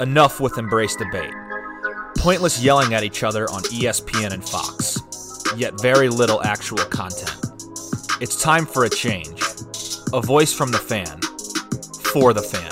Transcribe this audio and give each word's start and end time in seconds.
Enough 0.00 0.40
with 0.40 0.58
embrace 0.58 0.94
debate. 0.96 1.32
Pointless 2.18 2.62
yelling 2.62 2.92
at 2.94 3.02
each 3.02 3.22
other 3.22 3.44
on 3.50 3.62
ESPN 3.64 4.32
and 4.32 4.46
Fox, 4.46 5.00
yet 5.56 5.80
very 5.80 6.08
little 6.08 6.42
actual 6.42 6.78
content. 6.78 7.34
It's 8.20 8.40
time 8.40 8.66
for 8.66 8.84
a 8.84 8.90
change. 8.90 9.40
A 10.12 10.20
voice 10.20 10.52
from 10.52 10.70
the 10.70 10.78
fan, 10.78 11.20
for 12.12 12.32
the 12.32 12.42
fan. 12.42 12.70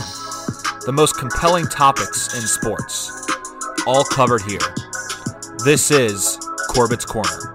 The 0.87 0.93
most 0.93 1.17
compelling 1.19 1.67
topics 1.67 2.35
in 2.35 2.43
sports, 2.43 3.11
all 3.87 4.05
covered 4.05 4.43
here. 4.43 4.75
This 5.65 5.91
is 5.91 6.39
Corbett's 6.69 7.05
Corner. 7.07 7.54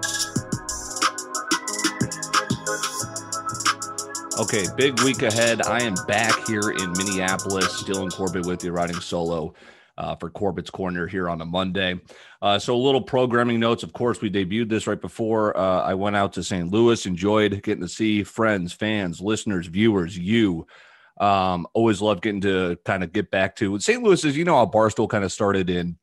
Okay, 4.40 4.64
big 4.74 4.98
week 5.02 5.20
ahead. 5.20 5.60
I 5.66 5.82
am 5.82 5.92
back 6.08 6.46
here 6.46 6.70
in 6.70 6.92
Minneapolis, 6.92 7.78
still 7.78 8.04
in 8.04 8.08
Corbett 8.08 8.46
with 8.46 8.64
you, 8.64 8.72
riding 8.72 8.98
solo 8.98 9.52
uh, 9.98 10.16
for 10.16 10.30
Corbett's 10.30 10.70
Corner 10.70 11.06
here 11.06 11.28
on 11.28 11.42
a 11.42 11.44
Monday. 11.44 12.00
Uh, 12.40 12.58
so, 12.58 12.74
a 12.74 12.78
little 12.78 13.02
programming 13.02 13.60
notes. 13.60 13.82
Of 13.82 13.92
course, 13.92 14.22
we 14.22 14.30
debuted 14.30 14.70
this 14.70 14.86
right 14.86 14.98
before 14.98 15.54
uh, 15.54 15.82
I 15.82 15.92
went 15.92 16.16
out 16.16 16.32
to 16.32 16.42
St. 16.42 16.70
Louis. 16.70 17.04
Enjoyed 17.04 17.62
getting 17.62 17.82
to 17.82 17.88
see 17.88 18.24
friends, 18.24 18.72
fans, 18.72 19.20
listeners, 19.20 19.66
viewers, 19.66 20.16
you. 20.16 20.66
Um, 21.20 21.66
always 21.74 22.00
love 22.00 22.22
getting 22.22 22.40
to 22.40 22.78
kind 22.86 23.04
of 23.04 23.12
get 23.12 23.30
back 23.30 23.56
to 23.56 23.78
St. 23.78 24.02
Louis. 24.02 24.24
Is 24.24 24.38
you 24.38 24.46
know 24.46 24.56
how 24.56 24.64
Barstool 24.64 25.06
kind 25.06 25.22
of 25.22 25.32
started 25.32 25.68
in 25.68 25.98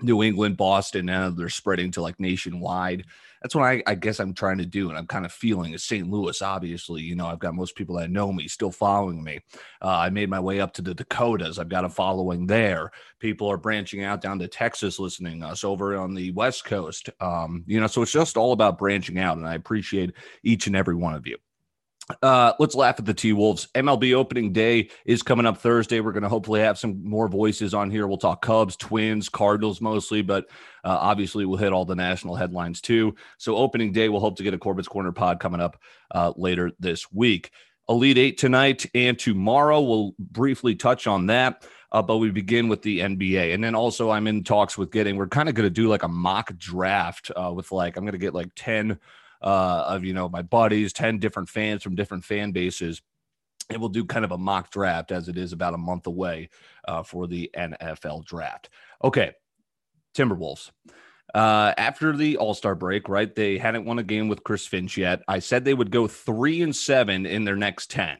New 0.00 0.22
England, 0.22 0.56
Boston. 0.56 1.06
Now 1.06 1.30
they're 1.30 1.48
spreading 1.48 1.90
to 1.92 2.02
like 2.02 2.20
nationwide 2.20 3.04
that's 3.46 3.54
what 3.54 3.64
I, 3.64 3.82
I, 3.86 3.94
guess 3.94 4.18
I'm 4.18 4.34
trying 4.34 4.58
to 4.58 4.66
do. 4.66 4.88
And 4.88 4.98
I'm 4.98 5.06
kind 5.06 5.24
of 5.24 5.32
feeling 5.32 5.72
is 5.72 5.84
St. 5.84 6.10
Louis, 6.10 6.42
obviously, 6.42 7.02
you 7.02 7.14
know, 7.14 7.26
I've 7.26 7.38
got 7.38 7.54
most 7.54 7.76
people 7.76 7.96
that 7.96 8.10
know 8.10 8.32
me 8.32 8.48
still 8.48 8.72
following 8.72 9.22
me. 9.22 9.40
Uh, 9.80 9.98
I 9.98 10.10
made 10.10 10.28
my 10.28 10.40
way 10.40 10.60
up 10.60 10.72
to 10.74 10.82
the 10.82 10.94
Dakotas. 10.94 11.58
I've 11.58 11.68
got 11.68 11.84
a 11.84 11.88
following 11.88 12.46
there. 12.46 12.90
People 13.20 13.48
are 13.48 13.56
branching 13.56 14.02
out 14.02 14.20
down 14.20 14.40
to 14.40 14.48
Texas, 14.48 14.98
listening 14.98 15.44
us 15.44 15.62
over 15.62 15.96
on 15.96 16.12
the 16.12 16.32
West 16.32 16.64
Coast. 16.64 17.10
Um, 17.20 17.62
you 17.68 17.80
know, 17.80 17.86
so 17.86 18.02
it's 18.02 18.10
just 18.10 18.36
all 18.36 18.52
about 18.52 18.78
branching 18.78 19.18
out. 19.18 19.36
And 19.36 19.46
I 19.46 19.54
appreciate 19.54 20.14
each 20.42 20.66
and 20.66 20.74
every 20.74 20.96
one 20.96 21.14
of 21.14 21.26
you. 21.26 21.36
Uh, 22.22 22.52
let's 22.60 22.76
laugh 22.76 22.96
at 22.98 23.04
the 23.04 23.14
T 23.14 23.32
Wolves. 23.32 23.66
MLB 23.74 24.14
opening 24.14 24.52
day 24.52 24.90
is 25.04 25.22
coming 25.22 25.44
up 25.44 25.58
Thursday. 25.58 26.00
We're 26.00 26.12
going 26.12 26.22
to 26.22 26.28
hopefully 26.28 26.60
have 26.60 26.78
some 26.78 27.02
more 27.08 27.26
voices 27.26 27.74
on 27.74 27.90
here. 27.90 28.06
We'll 28.06 28.16
talk 28.16 28.42
Cubs, 28.42 28.76
Twins, 28.76 29.28
Cardinals 29.28 29.80
mostly, 29.80 30.22
but 30.22 30.44
uh, 30.84 30.96
obviously 31.00 31.44
we'll 31.44 31.58
hit 31.58 31.72
all 31.72 31.84
the 31.84 31.96
national 31.96 32.36
headlines 32.36 32.80
too. 32.80 33.16
So 33.38 33.56
opening 33.56 33.90
day, 33.90 34.08
we'll 34.08 34.20
hope 34.20 34.36
to 34.36 34.44
get 34.44 34.54
a 34.54 34.58
Corbett's 34.58 34.86
Corner 34.86 35.10
pod 35.10 35.40
coming 35.40 35.60
up 35.60 35.80
uh, 36.12 36.32
later 36.36 36.70
this 36.78 37.10
week. 37.12 37.50
Elite 37.88 38.18
Eight 38.18 38.38
tonight 38.38 38.86
and 38.94 39.18
tomorrow. 39.18 39.80
We'll 39.80 40.14
briefly 40.18 40.76
touch 40.76 41.06
on 41.06 41.26
that. 41.26 41.66
Uh, 41.92 42.02
but 42.02 42.18
we 42.18 42.30
begin 42.30 42.68
with 42.68 42.82
the 42.82 42.98
NBA. 42.98 43.54
And 43.54 43.62
then 43.62 43.74
also, 43.74 44.10
I'm 44.10 44.26
in 44.26 44.42
talks 44.42 44.76
with 44.76 44.90
getting, 44.90 45.16
we're 45.16 45.28
kind 45.28 45.48
of 45.48 45.54
going 45.54 45.66
to 45.66 45.70
do 45.70 45.88
like 45.88 46.02
a 46.02 46.08
mock 46.08 46.56
draft 46.58 47.30
uh, 47.34 47.52
with 47.54 47.70
like, 47.70 47.96
I'm 47.96 48.02
going 48.02 48.12
to 48.12 48.18
get 48.18 48.34
like 48.34 48.50
10 48.56 48.98
uh, 49.42 49.84
of 49.88 50.04
you 50.04 50.14
know 50.14 50.28
my 50.28 50.42
buddies, 50.42 50.92
ten 50.92 51.18
different 51.18 51.48
fans 51.48 51.82
from 51.82 51.94
different 51.94 52.24
fan 52.24 52.52
bases. 52.52 53.02
And 53.68 53.80
we'll 53.80 53.88
do 53.88 54.04
kind 54.04 54.24
of 54.24 54.30
a 54.30 54.38
mock 54.38 54.70
draft 54.70 55.10
as 55.10 55.28
it 55.28 55.36
is 55.36 55.52
about 55.52 55.74
a 55.74 55.78
month 55.78 56.06
away 56.06 56.50
uh, 56.86 57.02
for 57.02 57.26
the 57.26 57.50
NFL 57.56 58.24
draft. 58.24 58.68
Okay, 59.02 59.32
Timberwolves. 60.16 60.70
Uh, 61.34 61.74
after 61.76 62.16
the 62.16 62.36
All 62.36 62.54
Star 62.54 62.74
break, 62.74 63.08
right? 63.08 63.34
They 63.34 63.58
hadn't 63.58 63.84
won 63.84 63.98
a 63.98 64.04
game 64.04 64.28
with 64.28 64.44
Chris 64.44 64.66
Finch 64.66 64.96
yet. 64.96 65.22
I 65.26 65.40
said 65.40 65.64
they 65.64 65.74
would 65.74 65.90
go 65.90 66.06
three 66.06 66.62
and 66.62 66.74
seven 66.74 67.26
in 67.26 67.44
their 67.44 67.56
next 67.56 67.90
10. 67.90 68.18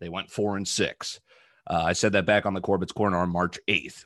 They 0.00 0.08
went 0.08 0.30
four 0.30 0.56
and 0.56 0.66
six. 0.66 1.20
Uh, 1.68 1.82
I 1.84 1.92
said 1.92 2.12
that 2.12 2.26
back 2.26 2.46
on 2.46 2.54
the 2.54 2.60
Corbett's 2.60 2.92
Corner 2.92 3.18
on 3.18 3.30
March 3.30 3.58
8th. 3.68 4.04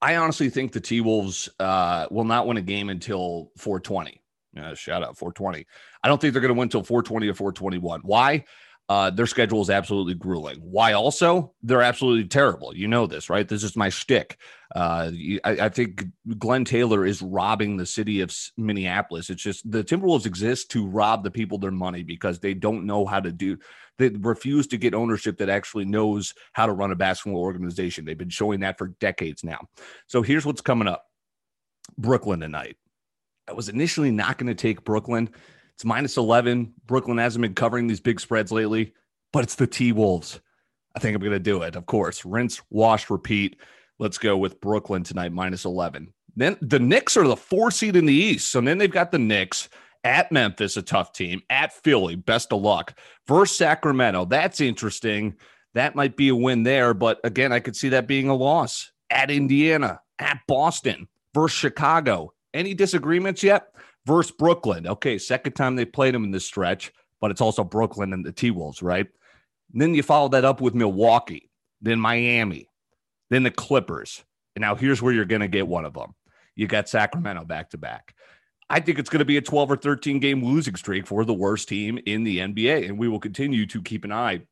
I 0.00 0.16
honestly 0.16 0.48
think 0.48 0.72
the 0.72 0.80
T 0.80 1.00
Wolves 1.00 1.48
uh, 1.58 2.06
will 2.10 2.24
not 2.24 2.46
win 2.46 2.56
a 2.56 2.62
game 2.62 2.88
until 2.88 3.50
420. 3.58 4.20
Uh, 4.58 4.74
shout 4.74 5.02
out 5.02 5.16
420. 5.16 5.66
I 6.02 6.08
don't 6.08 6.20
think 6.20 6.32
they're 6.32 6.40
going 6.40 6.54
to 6.54 6.58
win 6.58 6.66
until 6.66 6.82
420 6.82 7.28
or 7.28 7.34
421. 7.34 8.00
Why? 8.02 8.44
Uh, 8.90 9.08
their 9.08 9.26
schedule 9.26 9.62
is 9.62 9.70
absolutely 9.70 10.14
grueling. 10.14 10.56
Why 10.56 10.94
also? 10.94 11.54
They're 11.62 11.80
absolutely 11.80 12.26
terrible. 12.26 12.74
You 12.74 12.88
know 12.88 13.06
this, 13.06 13.30
right? 13.30 13.46
This 13.46 13.62
is 13.62 13.76
my 13.76 13.88
shtick. 13.88 14.36
Uh, 14.74 15.12
I, 15.44 15.50
I, 15.60 15.68
think 15.68 16.06
Glen 16.38 16.64
Taylor 16.64 17.06
is 17.06 17.22
robbing 17.22 17.76
the 17.76 17.86
city 17.86 18.20
of 18.20 18.36
Minneapolis. 18.56 19.30
It's 19.30 19.44
just 19.44 19.70
the 19.70 19.84
Timberwolves 19.84 20.26
exist 20.26 20.72
to 20.72 20.88
rob 20.88 21.22
the 21.22 21.30
people 21.30 21.56
their 21.56 21.70
money 21.70 22.02
because 22.02 22.40
they 22.40 22.52
don't 22.52 22.84
know 22.84 23.06
how 23.06 23.20
to 23.20 23.30
do. 23.30 23.58
They 23.98 24.08
refuse 24.08 24.66
to 24.68 24.76
get 24.76 24.92
ownership 24.92 25.38
that 25.38 25.48
actually 25.48 25.84
knows 25.84 26.34
how 26.52 26.66
to 26.66 26.72
run 26.72 26.90
a 26.90 26.96
basketball 26.96 27.42
organization. 27.42 28.04
They've 28.04 28.18
been 28.18 28.28
showing 28.28 28.58
that 28.60 28.76
for 28.76 28.88
decades 28.98 29.44
now. 29.44 29.68
So 30.08 30.22
here's 30.22 30.44
what's 30.44 30.62
coming 30.62 30.88
up: 30.88 31.04
Brooklyn 31.96 32.40
tonight. 32.40 32.76
I 33.50 33.52
was 33.52 33.68
initially 33.68 34.12
not 34.12 34.38
going 34.38 34.46
to 34.46 34.54
take 34.54 34.84
Brooklyn. 34.84 35.28
It's 35.74 35.84
minus 35.84 36.16
11. 36.16 36.72
Brooklyn 36.86 37.18
hasn't 37.18 37.42
been 37.42 37.54
covering 37.54 37.88
these 37.88 38.00
big 38.00 38.20
spreads 38.20 38.52
lately, 38.52 38.94
but 39.32 39.42
it's 39.42 39.56
the 39.56 39.66
T 39.66 39.90
Wolves. 39.90 40.40
I 40.94 41.00
think 41.00 41.16
I'm 41.16 41.20
going 41.20 41.32
to 41.32 41.40
do 41.40 41.62
it. 41.62 41.74
Of 41.74 41.86
course, 41.86 42.24
rinse, 42.24 42.62
wash, 42.70 43.10
repeat. 43.10 43.56
Let's 43.98 44.18
go 44.18 44.36
with 44.36 44.60
Brooklyn 44.60 45.02
tonight, 45.02 45.32
minus 45.32 45.64
11. 45.64 46.12
Then 46.36 46.58
the 46.60 46.78
Knicks 46.78 47.16
are 47.16 47.26
the 47.26 47.36
four 47.36 47.72
seed 47.72 47.96
in 47.96 48.06
the 48.06 48.14
East. 48.14 48.52
So 48.52 48.60
then 48.60 48.78
they've 48.78 48.90
got 48.90 49.10
the 49.10 49.18
Knicks 49.18 49.68
at 50.04 50.30
Memphis, 50.30 50.76
a 50.76 50.82
tough 50.82 51.12
team, 51.12 51.42
at 51.50 51.72
Philly, 51.72 52.14
best 52.14 52.52
of 52.52 52.62
luck, 52.62 52.96
versus 53.26 53.56
Sacramento. 53.56 54.26
That's 54.26 54.60
interesting. 54.60 55.34
That 55.74 55.96
might 55.96 56.16
be 56.16 56.28
a 56.28 56.36
win 56.36 56.62
there. 56.62 56.94
But 56.94 57.18
again, 57.24 57.52
I 57.52 57.58
could 57.58 57.74
see 57.74 57.88
that 57.90 58.06
being 58.06 58.28
a 58.28 58.34
loss 58.34 58.92
at 59.10 59.28
Indiana, 59.28 60.00
at 60.20 60.38
Boston, 60.46 61.08
versus 61.34 61.58
Chicago, 61.58 62.32
any 62.54 62.74
disagreements 62.74 63.42
yet? 63.42 63.68
Versus 64.06 64.32
Brooklyn. 64.32 64.86
Okay, 64.86 65.18
second 65.18 65.52
time 65.52 65.76
they 65.76 65.84
played 65.84 66.14
them 66.14 66.24
in 66.24 66.30
this 66.30 66.46
stretch, 66.46 66.92
but 67.20 67.30
it's 67.30 67.40
also 67.40 67.62
Brooklyn 67.62 68.12
and 68.12 68.24
the 68.24 68.32
T 68.32 68.50
Wolves, 68.50 68.82
right? 68.82 69.06
And 69.72 69.82
then 69.82 69.94
you 69.94 70.02
follow 70.02 70.28
that 70.30 70.44
up 70.44 70.60
with 70.60 70.74
Milwaukee, 70.74 71.50
then 71.82 72.00
Miami, 72.00 72.68
then 73.28 73.42
the 73.42 73.50
Clippers. 73.50 74.24
And 74.56 74.62
now 74.62 74.74
here's 74.74 75.02
where 75.02 75.12
you're 75.12 75.26
going 75.26 75.42
to 75.42 75.48
get 75.48 75.68
one 75.68 75.84
of 75.84 75.94
them. 75.94 76.14
You 76.56 76.66
got 76.66 76.88
Sacramento 76.88 77.44
back 77.44 77.70
to 77.70 77.78
back. 77.78 78.14
I 78.68 78.80
think 78.80 78.98
it's 78.98 79.10
going 79.10 79.20
to 79.20 79.24
be 79.24 79.36
a 79.36 79.42
12 79.42 79.72
or 79.72 79.76
13 79.76 80.20
game 80.20 80.44
losing 80.44 80.76
streak 80.76 81.06
for 81.06 81.24
the 81.24 81.34
worst 81.34 81.68
team 81.68 81.98
in 82.06 82.24
the 82.24 82.38
NBA. 82.38 82.88
And 82.88 82.98
we 82.98 83.08
will 83.08 83.20
continue 83.20 83.66
to 83.66 83.82
keep 83.82 84.04
an 84.04 84.12
eye 84.12 84.42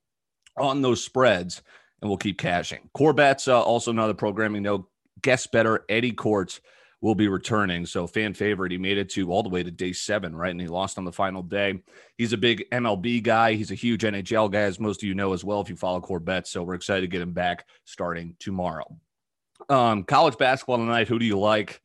on 0.57 0.83
those 0.83 1.03
spreads 1.03 1.63
and 2.01 2.09
we'll 2.09 2.19
keep 2.19 2.39
cashing. 2.39 2.91
Corbett's 2.97 3.49
uh, 3.49 3.61
also 3.61 3.91
another 3.91 4.15
programming 4.15 4.63
note. 4.63 4.89
Guess 5.23 5.49
better 5.49 5.85
Eddie 5.89 6.13
Courts 6.13 6.61
will 7.01 7.15
be 7.15 7.29
returning. 7.29 7.87
So 7.87 8.07
fan 8.07 8.35
favorite, 8.35 8.73
he 8.73 8.79
made 8.79 8.99
it 8.99 9.11
to 9.11 9.31
all 9.31 9.43
the 9.43 9.49
way 9.49 9.63
to 9.63 9.71
day 9.71 9.93
seven, 9.93 10.35
right? 10.35 10.51
And 10.51 10.61
he 10.61 10.67
lost 10.67 10.99
on 10.99 11.05
the 11.05 11.13
final 11.13 11.43
day. 11.43 11.81
He's 12.17 12.33
a 12.33 12.37
big 12.37 12.65
MLB 12.73 13.23
guy. 13.23 13.55
He's 13.55 13.71
a 13.71 13.77
huge 13.77 14.03
NHL 14.03 14.51
guy, 14.51 14.63
as 14.63 14.81
most 14.81 15.03
of 15.03 15.09
you 15.09 15.15
know 15.15 15.33
as 15.33 15.45
well 15.45 15.61
if 15.61 15.69
you 15.69 15.77
follow 15.77 16.01
Corbett. 16.01 16.49
So 16.49 16.63
we're 16.63 16.75
excited 16.75 17.03
to 17.03 17.07
get 17.07 17.23
him 17.23 17.33
back 17.33 17.67
starting 17.85 18.35
tomorrow. 18.41 18.97
Um, 19.69 20.05
college 20.05 20.39
basketball 20.39 20.79
tonight. 20.79 21.09
Who 21.09 21.19
do 21.19 21.27
you 21.27 21.39
like? 21.39 21.81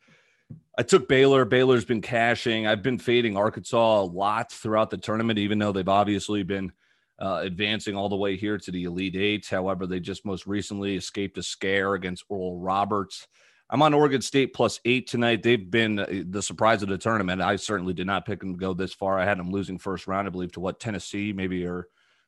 I 0.78 0.82
took 0.82 1.08
Baylor. 1.08 1.46
Baylor's 1.46 1.86
been 1.86 2.02
cashing. 2.02 2.66
I've 2.66 2.82
been 2.82 2.98
fading 2.98 3.38
Arkansas 3.38 4.02
a 4.02 4.04
lot 4.04 4.52
throughout 4.52 4.90
the 4.90 4.98
tournament, 4.98 5.38
even 5.38 5.60
though 5.60 5.72
they've 5.72 5.88
obviously 5.88 6.42
been 6.42 6.72
uh, 7.20 7.42
advancing 7.44 7.96
all 7.96 8.10
the 8.10 8.16
way 8.16 8.36
here 8.36 8.58
to 8.58 8.72
the 8.72 8.86
Elite 8.86 9.16
Eight. 9.16 9.48
However, 9.48 9.86
they 9.86 10.00
just 10.00 10.26
most 10.26 10.48
recently 10.48 10.96
escaped 10.96 11.38
a 11.38 11.44
scare 11.44 11.94
against 11.94 12.26
Oral 12.28 12.58
Roberts. 12.58 13.28
I'm 13.74 13.82
on 13.82 13.96
Oregon 13.96 14.22
State 14.22 14.54
plus 14.54 14.80
eight 14.86 15.08
tonight. 15.08 15.42
They've 15.42 15.70
been 15.70 15.98
uh, 15.98 16.06
the 16.30 16.44
surprise 16.44 16.84
of 16.84 16.90
the 16.90 16.98
tournament. 17.00 17.42
I 17.42 17.56
certainly 17.56 17.94
did 17.94 18.06
not 18.06 18.24
pick 18.24 18.40
them 18.40 18.54
to 18.54 18.60
go 18.60 18.76
this 18.76 18.94
far. 18.94 19.20
I 19.20 19.26
had 19.26 19.40
them 19.40 19.50
losing 19.50 19.80
first 19.80 20.06
round, 20.06 20.28
I 20.28 20.30
believe, 20.30 20.52
to 20.52 20.60
what 20.60 20.80
Tennessee, 20.80 21.34
maybe, 21.34 21.66
or 21.66 21.88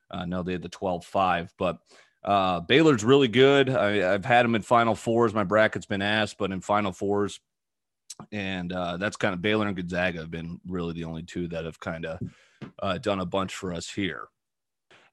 uh, 0.09 0.25
no, 0.25 0.41
they 0.41 0.53
had 0.53 0.63
the 0.63 0.69
12 0.69 1.05
5. 1.05 1.53
But 1.59 1.77
uh, 2.23 2.61
Baylor's 2.61 3.03
really 3.03 3.27
good. 3.27 3.69
I, 3.69 3.97
have 3.97 4.25
had 4.25 4.43
them 4.43 4.55
in 4.55 4.63
Final 4.63 4.95
Fours. 4.95 5.35
My 5.35 5.43
bracket's 5.43 5.85
been 5.85 6.01
asked, 6.01 6.39
but 6.39 6.51
in 6.51 6.61
Final 6.61 6.91
Fours. 6.91 7.39
And 8.31 8.73
uh, 8.73 8.97
that's 8.97 9.17
kind 9.17 9.35
of 9.35 9.41
Baylor 9.43 9.67
and 9.67 9.77
Gonzaga 9.77 10.21
have 10.21 10.31
been 10.31 10.59
really 10.67 10.93
the 10.93 11.03
only 11.03 11.21
two 11.21 11.47
that 11.49 11.65
have 11.65 11.79
kind 11.79 12.07
of 12.07 12.19
uh, 12.79 12.97
done 12.97 13.19
a 13.19 13.25
bunch 13.25 13.53
for 13.53 13.71
us 13.71 13.87
here. 13.87 14.29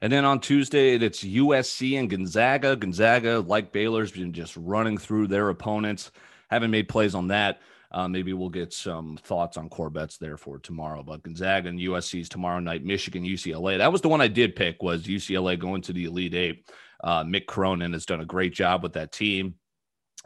And 0.02 0.12
then 0.12 0.24
on 0.24 0.40
Tuesday, 0.40 0.96
it's 0.96 1.22
USC 1.22 1.96
and 1.96 2.10
Gonzaga. 2.10 2.74
Gonzaga, 2.74 3.38
like 3.38 3.70
Baylor's, 3.70 4.10
been 4.10 4.32
just 4.32 4.56
running 4.56 4.98
through 4.98 5.28
their 5.28 5.48
opponents. 5.48 6.10
Haven't 6.50 6.72
made 6.72 6.88
plays 6.88 7.14
on 7.14 7.28
that. 7.28 7.60
Uh, 7.92 8.08
maybe 8.08 8.32
we'll 8.32 8.48
get 8.48 8.72
some 8.72 9.16
thoughts 9.22 9.56
on 9.56 9.68
Corbett's 9.68 10.18
there 10.18 10.36
for 10.36 10.58
tomorrow. 10.58 11.04
But 11.04 11.22
Gonzaga 11.22 11.68
and 11.68 11.78
USC's 11.78 12.28
tomorrow 12.28 12.58
night. 12.58 12.84
Michigan, 12.84 13.22
UCLA. 13.22 13.78
That 13.78 13.92
was 13.92 14.00
the 14.00 14.08
one 14.08 14.20
I 14.20 14.26
did 14.26 14.56
pick. 14.56 14.82
Was 14.82 15.04
UCLA 15.04 15.56
going 15.56 15.82
to 15.82 15.92
the 15.92 16.06
Elite 16.06 16.34
Eight? 16.34 16.66
Uh, 17.04 17.22
Mick 17.22 17.46
Cronin 17.46 17.92
has 17.92 18.04
done 18.04 18.20
a 18.20 18.26
great 18.26 18.52
job 18.52 18.82
with 18.82 18.94
that 18.94 19.12
team, 19.12 19.54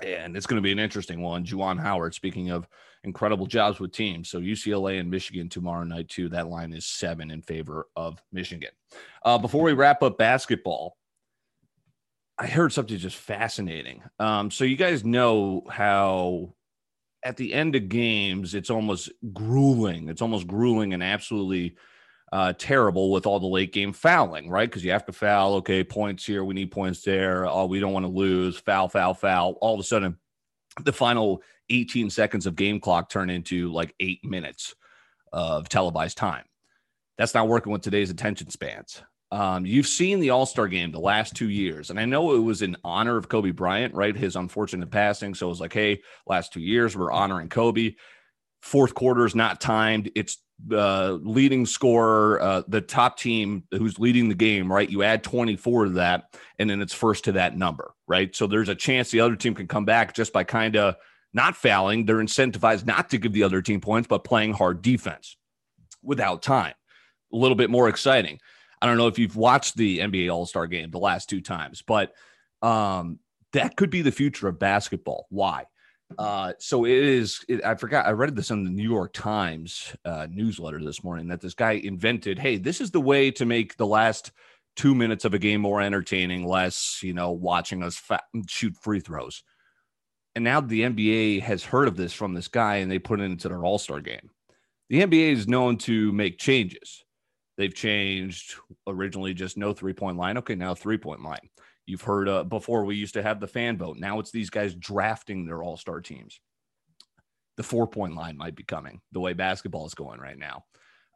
and 0.03 0.37
it's 0.37 0.47
going 0.47 0.57
to 0.57 0.63
be 0.63 0.73
an 0.73 0.79
interesting 0.79 1.23
one. 1.23 1.45
Juwan 1.45 1.81
Howard, 1.81 2.15
speaking 2.15 2.51
of 2.51 2.67
incredible 3.05 3.47
jobs 3.47 3.81
with 3.81 3.93
teams. 3.93 4.29
So 4.29 4.41
UCLA 4.41 5.01
and 5.01 5.11
Michigan 5.11 5.49
tomorrow 5.49 5.85
night, 5.85 6.09
too. 6.09 6.29
That 6.29 6.49
line 6.49 6.73
is 6.73 6.87
seven 6.87 7.31
in 7.31 7.43
favor 7.43 7.89
of 7.97 8.23
Michigan. 8.33 8.71
Uh, 9.25 9.39
before 9.39 9.63
we 9.63 9.73
wrap 9.73 10.03
up 10.03 10.19
basketball, 10.19 10.97
I 12.39 12.47
heard 12.47 12.73
something 12.73 12.99
just 12.99 13.17
fascinating. 13.17 14.03
Um, 14.19 14.51
so 14.51 14.65
you 14.65 14.77
guys 14.77 15.05
know 15.05 15.63
how 15.71 16.55
at 17.23 17.37
the 17.37 17.55
end 17.55 17.75
of 17.75 17.89
games, 17.89 18.55
it's 18.55 18.71
almost 18.71 19.11
grueling. 19.33 20.09
It's 20.09 20.23
almost 20.23 20.47
grueling 20.47 20.93
and 20.93 21.03
absolutely 21.03 21.77
uh, 22.32 22.52
terrible 22.58 23.12
with 23.12 23.26
all 23.26 23.40
the 23.40 23.46
late 23.46 23.73
game 23.73 23.93
fouling, 23.93 24.50
right? 24.50 24.69
Because 24.69 24.84
you 24.84 24.90
have 24.90 25.06
to 25.06 25.12
foul. 25.12 25.55
Okay, 25.56 25.84
points 25.84 26.25
here. 26.26 26.44
We 26.44 26.55
need 26.55 26.70
points 26.70 27.02
there. 27.02 27.46
Oh, 27.46 27.67
we 27.67 27.81
don't 27.81 27.93
want 27.93 28.05
to 28.05 28.11
lose. 28.12 28.58
Foul, 28.58 28.88
foul, 28.88 29.14
foul. 29.14 29.52
All 29.61 29.75
of 29.75 29.81
a 29.81 29.84
sudden, 29.84 30.19
the 30.82 30.93
final 30.93 31.43
18 31.70 32.11
seconds 32.11 32.46
of 32.46 32.56
game 32.56 32.81
clock 32.81 33.08
turn 33.08 33.31
into 33.31 33.73
like 33.73 33.94
eight 34.00 34.25
minutes 34.25 34.75
of 35.32 35.69
televised 35.69 36.17
time. 36.17 36.44
That's 37.19 37.34
not 37.34 37.49
working 37.49 37.73
with 37.73 37.82
today's 37.82 38.11
attention 38.11 38.50
spans. 38.50 39.02
Um, 39.32 39.67
you've 39.67 39.88
seen 39.88 40.20
the 40.20 40.31
All 40.31 40.46
Star 40.46 40.69
game 40.69 40.93
the 40.93 41.00
last 41.00 41.34
two 41.34 41.49
years, 41.49 41.90
and 41.90 41.99
I 41.99 42.05
know 42.05 42.34
it 42.34 42.40
was 42.40 42.62
in 42.62 42.76
honor 42.84 43.17
of 43.17 43.28
Kobe 43.28 43.50
Bryant, 43.50 43.94
right? 43.94 44.14
His 44.14 44.37
unfortunate 44.37 44.90
passing. 44.90 45.34
So 45.34 45.46
it 45.46 45.50
was 45.50 45.61
like, 45.61 45.73
hey, 45.73 46.02
last 46.26 46.52
two 46.52 46.61
years 46.61 46.96
we're 46.96 47.11
honoring 47.11 47.49
Kobe. 47.49 47.94
Fourth 48.62 48.94
quarter 48.94 49.26
is 49.26 49.34
not 49.34 49.61
timed. 49.61 50.11
It's 50.14 50.38
uh, 50.73 51.19
leading 51.23 51.67
scorer, 51.67 52.41
uh, 52.41 52.62
the 52.67 52.81
top 52.81 53.19
team 53.19 53.64
who's 53.70 53.99
leading 53.99 54.29
the 54.29 54.35
game, 54.35 54.73
right? 54.73 54.88
You 54.88 55.03
add 55.03 55.23
24 55.23 55.85
to 55.85 55.91
that, 55.93 56.35
and 56.58 56.69
then 56.69 56.81
it's 56.81 56.94
first 56.94 57.25
to 57.25 57.32
that 57.32 57.56
number, 57.56 57.94
right? 58.06 58.35
So 58.35 58.47
there's 58.47 58.69
a 58.69 58.75
chance 58.75 59.11
the 59.11 59.20
other 59.20 59.37
team 59.37 59.55
can 59.55 59.69
come 59.69 59.85
back 59.85 60.14
just 60.14 60.32
by 60.32 60.44
kind 60.44 60.76
of 60.76 60.97
not 61.32 61.56
fouling. 61.56 62.06
They're 62.06 62.17
incentivized 62.17 62.87
not 62.87 63.11
to 63.11 63.19
give 63.19 63.32
the 63.32 63.43
other 63.43 63.62
team 63.62 63.81
points, 63.81 64.08
but 64.08 64.25
playing 64.25 64.55
hard 64.55 64.82
defense 64.82 65.37
without 66.03 66.43
time. 66.43 66.75
A 67.32 67.37
little 67.37 67.56
bit 67.56 67.70
more 67.70 67.88
exciting. 67.88 68.41
I 68.81 68.87
don't 68.87 68.97
know 68.97 69.09
if 69.09 69.19
you've 69.19 69.37
watched 69.37 69.76
the 69.76 69.99
NBA 70.00 70.32
All 70.32 70.47
Star 70.47 70.67
game 70.67 70.91
the 70.91 70.99
last 70.99 71.29
two 71.29 71.41
times, 71.41 71.82
but 71.87 72.12
um, 72.62 73.19
that 73.52 73.76
could 73.76 73.91
be 73.91 74.02
the 74.02 74.12
future 74.12 74.49
of 74.49 74.59
basketball. 74.59 75.26
Why? 75.31 75.67
Uh, 76.19 76.53
so 76.58 76.85
it 76.85 76.93
is. 76.93 77.44
It, 77.49 77.64
I 77.64 77.75
forgot. 77.75 78.06
I 78.06 78.11
read 78.12 78.37
this 78.37 78.50
in 78.50 78.64
the 78.64 78.70
New 78.70 78.88
York 78.88 79.12
Times 79.12 79.94
uh, 80.05 80.26
newsletter 80.31 80.82
this 80.82 81.03
morning 81.03 81.29
that 81.29 81.41
this 81.41 81.55
guy 81.55 81.73
invented. 81.73 82.38
Hey, 82.38 82.58
this 82.58 82.81
is 82.81 82.91
the 82.91 83.00
way 83.00 83.31
to 83.32 83.44
make 83.44 83.76
the 83.76 83.87
last 83.87 84.32
two 84.76 84.94
minutes 84.94 85.25
of 85.25 85.35
a 85.35 85.38
game 85.38 85.62
more 85.62 85.81
entertaining, 85.81 86.47
less 86.47 87.00
you 87.03 87.12
know 87.12 87.32
watching 87.32 87.82
us 87.82 87.97
fa- 87.97 88.23
shoot 88.49 88.76
free 88.81 89.00
throws. 89.00 89.43
And 90.37 90.44
now 90.44 90.61
the 90.61 90.82
NBA 90.82 91.43
has 91.43 91.64
heard 91.64 91.88
of 91.88 91.97
this 91.97 92.12
from 92.12 92.35
this 92.35 92.49
guy, 92.49 92.76
and 92.76 92.91
they 92.91 92.99
put 92.99 93.20
it 93.20 93.25
into 93.25 93.49
their 93.49 93.64
All 93.64 93.79
Star 93.79 94.00
game. 94.00 94.31
The 94.88 95.02
NBA 95.02 95.32
is 95.32 95.49
known 95.49 95.79
to 95.79 96.12
make 96.12 96.38
changes. 96.38 97.05
They've 97.56 97.75
changed 97.75 98.55
originally 98.87 99.35
just 99.35 99.56
no 99.56 99.73
three 99.73 99.94
point 99.94 100.19
line. 100.19 100.38
Okay, 100.38 100.55
now 100.55 100.75
three 100.75 100.99
point 100.99 101.23
line. 101.23 101.49
You've 101.87 102.03
heard 102.03 102.29
uh, 102.29 102.44
before 102.44 102.85
we 102.85 102.97
used 102.97 103.15
to 103.15 103.23
have 103.23 103.41
the 103.41 103.47
fan 103.47 103.79
vote. 103.79 103.97
Now 103.99 104.19
it's 104.19 104.33
these 104.33 104.50
guys 104.50 104.75
drafting 104.75 105.47
their 105.47 105.62
all 105.62 105.77
star 105.77 106.00
teams. 106.00 106.41
The 107.56 107.62
four 107.62 107.87
point 107.87 108.15
line 108.15 108.37
might 108.37 108.56
be 108.56 108.65
coming 108.65 109.00
the 109.12 109.21
way 109.21 109.33
basketball 109.33 109.87
is 109.87 109.94
going 109.94 110.21
right 110.21 110.38
now. 110.38 110.65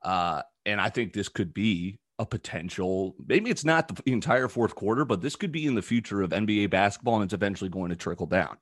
Uh, 0.03 0.43
and 0.65 0.81
I 0.81 0.89
think 0.89 1.13
this 1.13 1.29
could 1.29 1.53
be 1.53 1.99
a 2.19 2.27
potential, 2.27 3.17
maybe 3.27 3.51
it's 3.51 3.65
not 3.65 3.89
the 3.89 4.13
entire 4.13 4.49
fourth 4.49 4.75
quarter, 4.75 5.05
but 5.05 5.21
this 5.21 5.37
could 5.37 5.53
be 5.53 5.67
in 5.67 5.75
the 5.75 5.83
future 5.83 6.23
of 6.23 6.31
NBA 6.31 6.71
basketball 6.71 7.17
and 7.17 7.25
it's 7.25 7.35
eventually 7.35 7.71
going 7.71 7.91
to 7.91 7.97
trickle 7.97 8.27
down. 8.27 8.57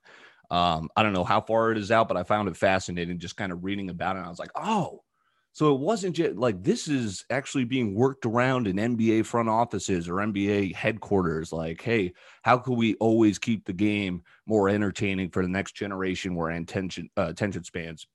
Um, 0.49 0.89
I 0.95 1.03
don't 1.03 1.13
know 1.13 1.23
how 1.23 1.41
far 1.41 1.71
it 1.71 1.77
is 1.77 1.91
out, 1.91 2.07
but 2.07 2.17
I 2.17 2.23
found 2.23 2.47
it 2.47 2.57
fascinating 2.57 3.19
just 3.19 3.37
kind 3.37 3.51
of 3.51 3.63
reading 3.63 3.89
about 3.89 4.15
it. 4.15 4.21
I 4.21 4.29
was 4.29 4.39
like, 4.39 4.51
oh, 4.55 5.03
so 5.51 5.73
it 5.73 5.79
wasn't 5.79 6.15
just 6.15 6.35
like 6.35 6.63
this 6.63 6.87
is 6.87 7.25
actually 7.29 7.65
being 7.65 7.95
worked 7.95 8.25
around 8.25 8.67
in 8.67 8.75
NBA 8.75 9.25
front 9.25 9.49
offices 9.49 10.07
or 10.07 10.15
NBA 10.15 10.75
headquarters. 10.75 11.51
Like, 11.51 11.81
hey, 11.81 12.13
how 12.43 12.57
can 12.57 12.75
we 12.75 12.95
always 12.95 13.39
keep 13.39 13.65
the 13.65 13.73
game 13.73 14.23
more 14.45 14.69
entertaining 14.69 15.31
for 15.31 15.41
the 15.41 15.49
next 15.49 15.73
generation 15.73 16.35
where 16.35 16.49
attention 16.49 17.09
uh, 17.17 17.27
attention 17.29 17.63
spans 17.63 18.07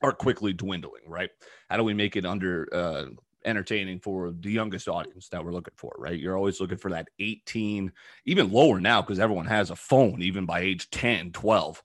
are 0.00 0.12
quickly 0.12 0.52
dwindling? 0.52 1.02
Right? 1.06 1.30
How 1.68 1.76
do 1.76 1.84
we 1.84 1.94
make 1.94 2.16
it 2.16 2.24
under 2.24 2.68
uh, 2.72 3.04
entertaining 3.44 4.00
for 4.00 4.32
the 4.32 4.50
youngest 4.50 4.88
audience 4.88 5.28
that 5.28 5.44
we're 5.44 5.52
looking 5.52 5.74
for? 5.76 5.94
Right? 5.98 6.18
You're 6.18 6.38
always 6.38 6.58
looking 6.58 6.78
for 6.78 6.90
that 6.90 7.08
18, 7.18 7.92
even 8.24 8.50
lower 8.50 8.80
now 8.80 9.02
because 9.02 9.20
everyone 9.20 9.46
has 9.46 9.70
a 9.70 9.76
phone, 9.76 10.22
even 10.22 10.46
by 10.46 10.60
age 10.60 10.88
10, 10.90 11.32
12 11.32 11.82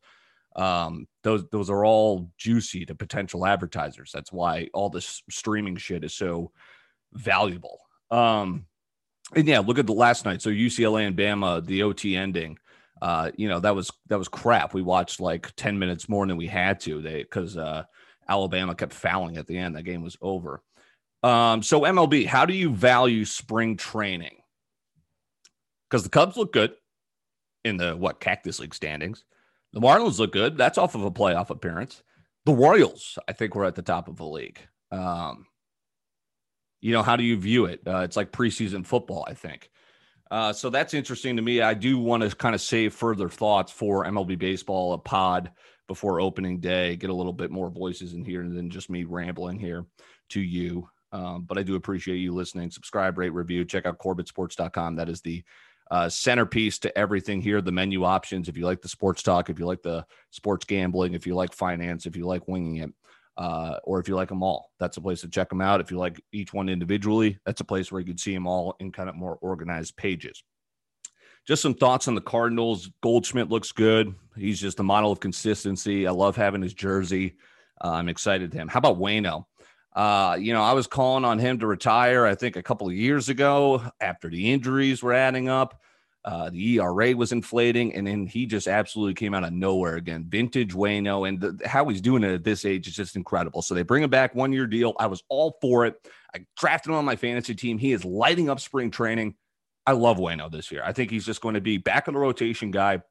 um, 0.58 1.08
those 1.24 1.46
those 1.52 1.70
are 1.70 1.86
all 1.86 2.32
juicy 2.38 2.86
to 2.86 2.96
potential 2.96 3.46
advertisers. 3.46 4.12
That's 4.14 4.32
why 4.32 4.70
all 4.74 4.90
this 4.90 5.22
streaming 5.30 5.78
shit 5.78 6.04
is 6.04 6.14
so 6.14 6.52
valuable. 7.14 7.80
Um, 8.10 8.66
and 9.36 9.48
yeah, 9.48 9.60
look 9.60 9.78
at 9.78 9.86
the 9.86 9.94
last 9.94 10.26
night. 10.26 10.42
So 10.42 10.50
UCLA 10.50 11.08
and 11.08 11.18
Bama, 11.18 11.66
the 11.66 11.84
OT 11.84 12.16
ending. 12.16 12.58
Uh, 13.00 13.30
you 13.36 13.48
know 13.48 13.60
that 13.60 13.76
was 13.76 13.92
that 14.08 14.18
was 14.18 14.28
crap. 14.28 14.74
We 14.74 14.82
watched 14.82 15.20
like 15.20 15.54
ten 15.56 15.78
minutes 15.78 16.10
more 16.10 16.26
than 16.26 16.38
we 16.38 16.48
had 16.48 16.80
to. 16.82 17.02
They 17.02 17.22
because 17.22 17.56
uh, 17.56 17.84
Alabama 18.28 18.74
kept 18.74 18.94
fouling 18.94 19.38
at 19.38 19.46
the 19.46 19.58
end. 19.58 19.76
That 19.76 19.84
game 19.84 20.02
was 20.02 20.18
over. 20.22 20.64
Um, 21.22 21.62
so 21.62 21.82
MLB, 21.82 22.26
how 22.26 22.46
do 22.46 22.54
you 22.54 22.74
value 22.74 23.26
spring 23.26 23.78
training? 23.78 24.38
Because 25.90 26.04
the 26.04 26.10
Cubs 26.10 26.38
look 26.38 26.54
good 26.54 26.74
in 27.64 27.78
the 27.78 27.96
what 27.96 28.20
Cactus 28.20 28.60
League 28.60 28.74
standings. 28.74 29.24
The 29.74 29.82
Marlins 29.82 30.20
look 30.20 30.32
good. 30.32 30.58
That's 30.58 30.78
off 30.78 30.96
of 30.96 31.04
a 31.04 31.12
playoff 31.12 31.50
appearance. 31.50 32.04
The 32.46 32.54
Royals, 32.54 33.20
I 33.28 33.34
think, 33.34 33.56
we're 33.56 33.66
at 33.66 33.76
the 33.76 33.82
top 33.82 34.08
of 34.08 34.18
the 34.18 34.26
league. 34.26 34.60
Um, 34.92 35.46
you 36.80 36.94
know, 36.94 37.04
how 37.04 37.16
do 37.16 37.24
you 37.24 37.38
view 37.38 37.66
it? 37.66 37.82
Uh, 37.86 38.00
it's 38.00 38.16
like 38.16 38.32
preseason 38.32 38.86
football, 38.86 39.26
I 39.28 39.34
think. 39.34 39.70
Uh, 40.30 40.54
so 40.54 40.70
that's 40.70 40.94
interesting 40.94 41.36
to 41.38 41.42
me. 41.42 41.62
I 41.62 41.74
do 41.74 41.98
want 42.00 42.24
to 42.24 42.36
kind 42.36 42.56
of 42.56 42.62
save 42.62 42.94
further 42.94 43.30
thoughts 43.30 43.72
for 43.72 44.06
MLB 44.06 44.38
baseball, 44.38 44.94
a 44.94 44.98
pod 44.98 45.52
before 45.88 46.20
opening 46.20 46.60
day, 46.60 46.96
get 46.96 47.10
a 47.10 47.14
little 47.14 47.34
bit 47.34 47.50
more 47.50 47.70
voices 47.70 48.14
in 48.14 48.26
here 48.26 48.48
than 48.48 48.70
just 48.70 48.90
me 48.90 49.06
rambling 49.06 49.58
here 49.58 49.86
to 50.30 50.42
you. 50.42 50.88
Um, 51.14 51.44
but 51.44 51.58
I 51.58 51.64
do 51.64 51.76
appreciate 51.76 52.18
you 52.18 52.34
listening. 52.34 52.70
Subscribe, 52.70 53.18
rate, 53.18 53.34
review. 53.34 53.64
Check 53.64 53.86
out 53.86 53.98
CorbettSports.com. 53.98 54.98
That 54.98 55.08
is 55.10 55.22
the 55.22 55.44
uh, 55.92 56.10
centerpiece 56.10 56.80
to 56.80 56.98
everything 56.98 57.42
here. 57.42 57.62
The 57.62 57.72
menu 57.72 58.04
options, 58.04 58.50
if 58.50 58.58
you 58.58 58.66
like 58.66 58.82
the 58.82 58.90
sports 58.90 59.24
talk, 59.24 59.50
if 59.50 59.60
you 59.60 59.66
like 59.66 59.82
the 59.82 60.06
sports 60.32 60.66
gambling, 60.66 61.14
if 61.14 61.26
you 61.26 61.36
like 61.36 61.54
finance, 61.54 62.06
if 62.06 62.16
you 62.16 62.26
like 62.26 62.48
winging 62.48 62.78
it, 62.78 62.90
uh, 63.38 63.78
or 63.84 64.00
if 64.00 64.08
you 64.08 64.16
like 64.16 64.30
them 64.30 64.44
all, 64.44 64.72
that's 64.80 64.98
a 64.98 65.02
place 65.02 65.22
to 65.22 65.28
check 65.28 65.50
them 65.50 65.62
out. 65.62 65.80
If 65.80 65.92
you 65.92 65.98
like 65.98 66.22
each 66.32 66.54
one 66.54 66.70
individually, 66.70 67.40
that's 67.46 67.62
a 67.62 67.66
place 67.66 67.92
where 67.92 68.02
you 68.02 68.08
can 68.08 68.18
see 68.18 68.34
them 68.34 68.48
all 68.48 68.76
in 68.80 68.92
kind 68.92 69.10
of 69.10 69.16
more 69.16 69.38
organized 69.42 69.96
pages. 69.96 70.44
Just 71.48 71.62
some 71.62 71.76
thoughts 71.76 72.10
on 72.10 72.16
the 72.16 72.22
Cardinals. 72.22 72.90
Goldschmidt 73.02 73.50
looks 73.50 73.72
good. 73.72 74.14
He's 74.36 74.60
just 74.60 74.82
a 74.82 74.84
model 74.84 75.12
of 75.14 75.22
consistency. 75.22 76.06
I 76.06 76.12
love 76.12 76.36
having 76.36 76.62
his 76.62 76.74
jersey. 76.74 77.38
Uh, 77.82 77.92
I'm 77.92 78.10
excited 78.10 78.52
to 78.52 78.58
him. 78.58 78.68
How 78.68 78.80
about 78.80 79.00
Wayno? 79.00 79.46
Uh, 79.98 80.38
you 80.40 80.54
know, 80.54 80.62
I 80.62 80.74
was 80.74 80.86
calling 80.86 81.26
on 81.26 81.40
him 81.40 81.58
to 81.58 81.66
retire, 81.66 82.24
I 82.24 82.36
think 82.36 82.56
a 82.56 82.62
couple 82.62 82.88
of 82.88 82.94
years 82.94 83.30
ago 83.30 83.82
after 84.00 84.30
the 84.30 84.54
injuries 84.54 85.02
were 85.02 85.14
adding 85.14 85.50
up. 85.50 85.82
Uh, 86.24 86.52
the 86.52 86.76
ERA 86.76 87.16
was 87.16 87.32
inflating, 87.32 87.96
and 87.96 88.06
then 88.06 88.28
he 88.28 88.46
just 88.46 88.68
absolutely 88.68 89.16
came 89.16 89.34
out 89.34 89.44
of 89.44 89.54
nowhere 89.54 89.96
again. 89.96 90.26
Vintage 90.30 90.74
Wayno, 90.76 91.28
and 91.28 91.42
the, 91.42 91.68
how 91.68 91.88
he's 91.88 92.00
doing 92.00 92.24
it 92.24 92.32
at 92.32 92.44
this 92.44 92.64
age 92.64 92.88
is 92.88 92.94
just 92.94 93.16
incredible. 93.16 93.64
So 93.64 93.74
they 93.74 93.82
bring 93.82 94.04
him 94.04 94.12
back 94.12 94.36
one 94.36 94.54
year 94.54 94.68
deal. 94.68 94.94
I 95.00 95.08
was 95.08 95.24
all 95.30 95.58
for 95.62 95.88
it. 95.88 95.96
I 96.36 96.46
drafted 96.60 96.92
him 96.92 96.98
on 96.98 97.06
my 97.06 97.16
fantasy 97.16 97.56
team. 97.56 97.80
He 97.80 97.92
is 97.92 98.06
lighting 98.06 98.52
up 98.52 98.60
spring 98.60 98.92
training. 98.92 99.34
I 99.88 99.94
love 99.94 100.18
Wayno 100.18 100.52
this 100.52 100.72
year. 100.72 100.84
I 100.86 100.94
think 100.94 101.10
he's 101.10 101.26
just 101.26 101.42
going 101.42 101.56
to 101.56 101.62
be 101.62 101.80
back 101.80 102.08
in 102.08 102.14
the 102.14 102.20
rotation 102.20 102.70
guy. 102.70 103.02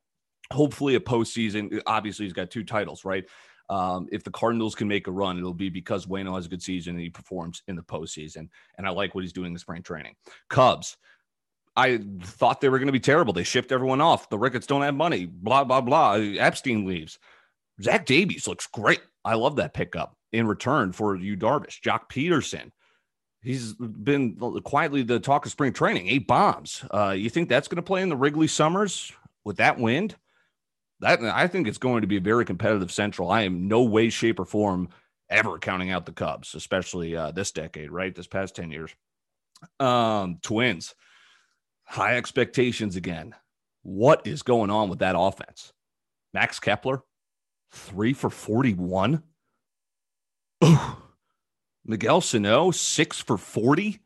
Hopefully, 0.52 0.94
a 0.94 1.00
postseason. 1.00 1.82
Obviously, 1.84 2.26
he's 2.26 2.32
got 2.32 2.52
two 2.52 2.62
titles, 2.62 3.04
right? 3.04 3.24
Um, 3.68 4.08
if 4.12 4.22
the 4.22 4.30
Cardinals 4.30 4.74
can 4.74 4.88
make 4.88 5.06
a 5.06 5.12
run, 5.12 5.38
it'll 5.38 5.54
be 5.54 5.70
because 5.70 6.06
Wayno 6.06 6.34
has 6.36 6.46
a 6.46 6.48
good 6.48 6.62
season 6.62 6.94
and 6.94 7.02
he 7.02 7.10
performs 7.10 7.62
in 7.66 7.76
the 7.76 7.82
postseason. 7.82 8.48
And 8.78 8.86
I 8.86 8.90
like 8.90 9.14
what 9.14 9.24
he's 9.24 9.32
doing 9.32 9.52
in 9.52 9.58
spring 9.58 9.82
training. 9.82 10.14
Cubs. 10.48 10.96
I 11.78 12.00
thought 12.22 12.60
they 12.60 12.70
were 12.70 12.78
going 12.78 12.86
to 12.86 12.92
be 12.92 13.00
terrible. 13.00 13.34
They 13.34 13.42
shipped 13.42 13.70
everyone 13.70 14.00
off. 14.00 14.30
The 14.30 14.38
Ricketts 14.38 14.66
don't 14.66 14.82
have 14.82 14.94
money. 14.94 15.26
Blah 15.26 15.64
blah 15.64 15.82
blah. 15.82 16.14
Epstein 16.14 16.86
leaves. 16.86 17.18
Zach 17.82 18.06
Davies 18.06 18.48
looks 18.48 18.66
great. 18.66 19.00
I 19.24 19.34
love 19.34 19.56
that 19.56 19.74
pickup 19.74 20.16
in 20.32 20.46
return 20.46 20.92
for 20.92 21.16
Yu 21.16 21.36
Darvish. 21.36 21.80
Joc 21.82 22.08
Pederson. 22.10 22.70
He's 23.42 23.74
been 23.74 24.36
quietly 24.64 25.02
the 25.02 25.20
talk 25.20 25.44
of 25.44 25.52
spring 25.52 25.72
training. 25.72 26.08
Eight 26.08 26.26
bombs. 26.26 26.84
Uh, 26.90 27.14
you 27.16 27.28
think 27.28 27.48
that's 27.48 27.68
going 27.68 27.76
to 27.76 27.82
play 27.82 28.02
in 28.02 28.08
the 28.08 28.16
Wrigley 28.16 28.48
Summers 28.48 29.12
with 29.44 29.58
that 29.58 29.78
wind? 29.78 30.16
That 31.00 31.22
I 31.22 31.46
think 31.46 31.68
it's 31.68 31.78
going 31.78 32.02
to 32.02 32.06
be 32.06 32.16
a 32.16 32.20
very 32.22 32.44
competitive 32.44 32.90
Central. 32.90 33.30
I 33.30 33.42
am 33.42 33.68
no 33.68 33.82
way, 33.82 34.10
shape, 34.10 34.40
or 34.40 34.44
form 34.44 34.88
ever 35.28 35.58
counting 35.58 35.90
out 35.90 36.06
the 36.06 36.12
Cubs, 36.12 36.54
especially 36.54 37.16
uh, 37.16 37.32
this 37.32 37.50
decade, 37.50 37.90
right? 37.90 38.14
This 38.14 38.26
past 38.26 38.56
10 38.56 38.70
years. 38.70 38.94
Um, 39.80 40.38
twins, 40.42 40.94
high 41.84 42.16
expectations 42.16 42.96
again. 42.96 43.34
What 43.82 44.26
is 44.26 44.42
going 44.42 44.70
on 44.70 44.88
with 44.88 45.00
that 45.00 45.16
offense? 45.18 45.72
Max 46.34 46.60
Kepler, 46.60 47.02
three 47.70 48.12
for 48.12 48.30
41. 48.30 49.22
Ooh. 50.64 50.78
Miguel 51.84 52.20
Sano, 52.20 52.70
six 52.72 53.20
for 53.20 53.38
40. 53.38 54.00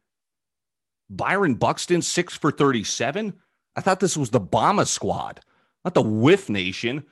Byron 1.08 1.54
Buxton, 1.54 2.02
six 2.02 2.36
for 2.36 2.52
37. 2.52 3.34
I 3.74 3.80
thought 3.80 4.00
this 4.00 4.16
was 4.16 4.30
the 4.30 4.40
Bomber 4.40 4.84
squad, 4.84 5.40
not 5.84 5.94
the 5.94 6.02
Whiff 6.02 6.48
Nation. 6.48 7.04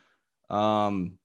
Um, 0.50 1.18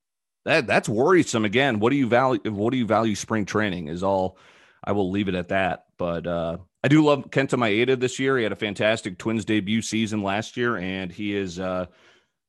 that 0.45 0.67
that's 0.67 0.89
worrisome. 0.89 1.45
Again, 1.45 1.79
what 1.79 1.91
do 1.91 1.95
you 1.95 2.07
value? 2.07 2.41
What 2.51 2.71
do 2.71 2.77
you 2.77 2.85
value 2.85 3.15
spring 3.15 3.45
training? 3.45 3.87
Is 3.87 4.03
all. 4.03 4.37
I 4.83 4.91
will 4.91 5.11
leave 5.11 5.29
it 5.29 5.35
at 5.35 5.47
that. 5.47 5.85
But 5.97 6.27
uh, 6.27 6.57
I 6.83 6.89
do 6.89 7.03
love 7.05 7.29
Kenta 7.31 7.57
Maeda 7.57 7.97
this 7.97 8.19
year. 8.19 8.37
He 8.37 8.43
had 8.43 8.51
a 8.51 8.57
fantastic 8.57 9.17
Twins 9.17 9.45
debut 9.45 9.81
season 9.81 10.21
last 10.21 10.57
year, 10.57 10.77
and 10.77 11.11
he 11.11 11.33
is 11.33 11.59
uh, 11.59 11.85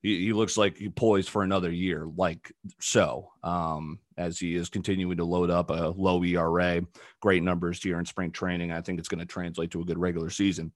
he, 0.02 0.26
he 0.26 0.32
looks 0.32 0.56
like 0.56 0.76
he 0.76 0.88
poised 0.88 1.28
for 1.28 1.44
another 1.44 1.70
year, 1.70 2.08
like 2.16 2.52
so. 2.80 3.30
Um, 3.42 4.00
as 4.16 4.38
he 4.38 4.54
is 4.54 4.68
continuing 4.68 5.16
to 5.16 5.24
load 5.24 5.50
up 5.50 5.70
a 5.70 5.94
low 5.96 6.22
ERA, 6.22 6.82
great 7.20 7.42
numbers 7.42 7.82
here 7.82 7.98
in 7.98 8.04
spring 8.04 8.30
training. 8.30 8.72
I 8.72 8.80
think 8.80 8.98
it's 8.98 9.08
going 9.08 9.20
to 9.20 9.26
translate 9.26 9.70
to 9.72 9.80
a 9.80 9.84
good 9.84 9.98
regular 9.98 10.30
season. 10.30 10.72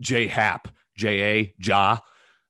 J 0.00 0.26
Happ, 0.26 0.68
J 0.96 1.22
A 1.22 1.54
Ja. 1.58 1.98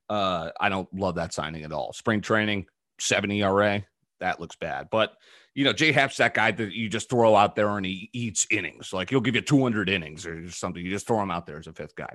Uh, 0.09 0.51
I 0.61 0.69
don't 0.69 0.93
love 0.95 1.17
that 1.17 1.33
signing 1.33 1.65
at 1.65 1.73
all. 1.73 1.93
Spring 1.93 2.21
training, 2.21 2.67
seven 2.99 3.31
ERA, 3.31 3.85
that 4.21 4.41
looks 4.41 4.57
bad. 4.57 4.89
But 4.91 5.13
you 5.55 5.65
know, 5.65 5.73
J 5.73 5.91
Happ's 5.91 6.19
that 6.19 6.35
guy 6.35 6.51
that 6.51 6.73
you 6.73 6.89
just 6.89 7.09
throw 7.09 7.35
out 7.35 7.57
there 7.57 7.77
and 7.77 7.87
he 7.87 8.11
eats 8.13 8.47
innings. 8.51 8.93
Like 8.93 9.09
he'll 9.09 9.21
give 9.21 9.35
you 9.35 9.41
200 9.41 9.89
innings 9.89 10.27
or 10.27 10.51
something. 10.51 10.85
You 10.85 10.91
just 10.91 11.07
throw 11.07 11.21
him 11.23 11.31
out 11.31 11.47
there 11.47 11.59
as 11.59 11.67
a 11.67 11.73
fifth 11.73 11.97
guy. 11.97 12.15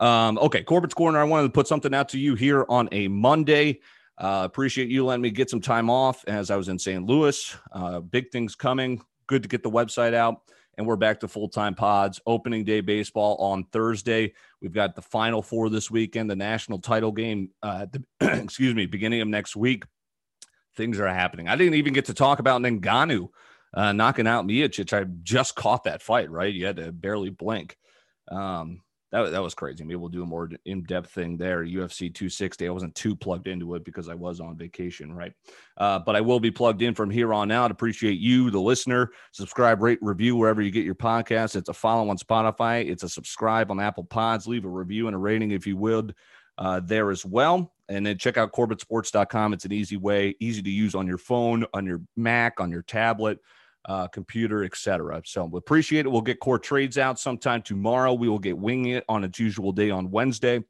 Um, 0.00 0.36
okay, 0.38 0.62
Corbett's 0.62 0.92
Corner. 0.92 1.18
I 1.18 1.24
wanted 1.24 1.44
to 1.44 1.52
put 1.52 1.66
something 1.66 1.94
out 1.94 2.10
to 2.10 2.18
you 2.18 2.34
here 2.34 2.66
on 2.68 2.88
a 2.92 3.08
Monday. 3.08 3.80
Uh, 4.18 4.42
appreciate 4.44 4.90
you 4.90 5.04
letting 5.04 5.22
me 5.22 5.30
get 5.30 5.48
some 5.48 5.62
time 5.62 5.88
off 5.88 6.24
as 6.26 6.50
I 6.50 6.56
was 6.56 6.68
in 6.68 6.78
St. 6.78 7.04
Louis. 7.04 7.56
Uh, 7.72 8.00
big 8.00 8.30
things 8.30 8.54
coming. 8.54 9.02
Good 9.26 9.42
to 9.42 9.48
get 9.48 9.62
the 9.62 9.70
website 9.70 10.12
out. 10.12 10.42
And 10.76 10.86
we're 10.86 10.96
back 10.96 11.20
to 11.20 11.28
full 11.28 11.48
time 11.48 11.74
pods. 11.74 12.20
Opening 12.26 12.64
day 12.64 12.80
baseball 12.80 13.36
on 13.36 13.64
Thursday. 13.64 14.32
We've 14.60 14.72
got 14.72 14.94
the 14.94 15.02
final 15.02 15.42
four 15.42 15.70
this 15.70 15.90
weekend, 15.90 16.30
the 16.30 16.36
national 16.36 16.80
title 16.80 17.12
game, 17.12 17.50
uh, 17.62 17.86
the, 17.90 18.04
excuse 18.42 18.74
me, 18.74 18.86
beginning 18.86 19.20
of 19.20 19.28
next 19.28 19.56
week 19.56 19.84
things 20.76 20.98
are 20.98 21.08
happening. 21.08 21.48
I 21.48 21.56
didn't 21.56 21.74
even 21.74 21.92
get 21.92 22.06
to 22.06 22.14
talk 22.14 22.38
about 22.38 22.60
Ngannou 22.60 23.28
uh, 23.74 23.92
knocking 23.92 24.26
out 24.26 24.46
Miocic. 24.46 24.92
I 24.92 25.04
just 25.22 25.54
caught 25.54 25.84
that 25.84 26.02
fight, 26.02 26.30
right? 26.30 26.52
You 26.52 26.66
had 26.66 26.76
to 26.76 26.92
barely 26.92 27.30
blink. 27.30 27.76
Um, 28.28 28.82
that, 29.14 29.30
that 29.30 29.42
was 29.42 29.54
crazy. 29.54 29.84
Maybe 29.84 29.94
we'll 29.94 30.08
do 30.08 30.24
a 30.24 30.26
more 30.26 30.50
in 30.64 30.82
depth 30.82 31.12
thing 31.12 31.36
there. 31.36 31.64
UFC 31.64 32.12
260. 32.12 32.66
I 32.66 32.70
wasn't 32.70 32.96
too 32.96 33.14
plugged 33.14 33.46
into 33.46 33.76
it 33.76 33.84
because 33.84 34.08
I 34.08 34.14
was 34.14 34.40
on 34.40 34.56
vacation, 34.56 35.12
right? 35.12 35.32
Uh, 35.76 36.00
but 36.00 36.16
I 36.16 36.20
will 36.20 36.40
be 36.40 36.50
plugged 36.50 36.82
in 36.82 36.94
from 36.94 37.10
here 37.10 37.32
on 37.32 37.52
out. 37.52 37.70
Appreciate 37.70 38.18
you, 38.18 38.50
the 38.50 38.60
listener. 38.60 39.12
Subscribe, 39.30 39.80
rate, 39.80 40.00
review 40.02 40.34
wherever 40.34 40.60
you 40.60 40.72
get 40.72 40.84
your 40.84 40.96
podcast. 40.96 41.54
It's 41.54 41.68
a 41.68 41.72
follow 41.72 42.10
on 42.10 42.18
Spotify. 42.18 42.90
It's 42.90 43.04
a 43.04 43.08
subscribe 43.08 43.70
on 43.70 43.78
Apple 43.78 44.02
Pods. 44.02 44.48
Leave 44.48 44.64
a 44.64 44.68
review 44.68 45.06
and 45.06 45.14
a 45.14 45.18
rating 45.18 45.52
if 45.52 45.64
you 45.64 45.76
would 45.76 46.12
uh, 46.58 46.80
there 46.80 47.12
as 47.12 47.24
well. 47.24 47.72
And 47.88 48.04
then 48.04 48.18
check 48.18 48.36
out 48.36 48.52
CorbettSports.com. 48.52 49.52
It's 49.52 49.64
an 49.64 49.72
easy 49.72 49.96
way, 49.96 50.34
easy 50.40 50.62
to 50.62 50.70
use 50.70 50.96
on 50.96 51.06
your 51.06 51.18
phone, 51.18 51.66
on 51.72 51.86
your 51.86 52.00
Mac, 52.16 52.58
on 52.58 52.72
your 52.72 52.82
tablet, 52.82 53.38
uh, 53.86 54.08
computer, 54.08 54.64
etc. 54.64 55.22
So 55.24 55.44
we 55.44 55.58
appreciate 55.58 56.06
it. 56.06 56.08
We'll 56.08 56.22
get 56.22 56.40
core 56.40 56.58
trades 56.58 56.98
out 56.98 57.18
sometime 57.18 57.62
tomorrow. 57.62 58.14
We 58.14 58.28
will 58.28 58.38
get 58.38 58.58
winging 58.58 58.92
it 58.92 59.04
on 59.08 59.24
its 59.24 59.38
usual 59.38 59.72
day 59.72 59.90
on 59.90 60.10
Wednesday. 60.10 60.62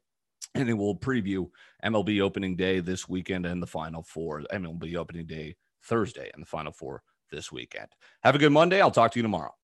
And 0.53 0.69
then 0.69 0.77
we'll 0.77 0.95
preview 0.95 1.49
MLB 1.83 2.21
opening 2.21 2.55
day 2.55 2.79
this 2.79 3.09
weekend 3.09 3.45
and 3.45 3.61
the 3.61 3.67
final 3.67 4.03
four. 4.03 4.41
MLB 4.53 4.95
opening 4.95 5.25
day 5.25 5.55
Thursday 5.83 6.29
and 6.33 6.41
the 6.41 6.47
final 6.47 6.71
four 6.71 7.03
this 7.31 7.51
weekend. 7.51 7.87
Have 8.23 8.35
a 8.35 8.39
good 8.39 8.51
Monday. 8.51 8.81
I'll 8.81 8.91
talk 8.91 9.11
to 9.11 9.19
you 9.19 9.23
tomorrow. 9.23 9.53